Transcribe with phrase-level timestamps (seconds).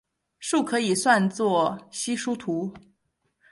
[0.39, 1.43] 树可以算是
[1.91, 2.73] 稀疏图。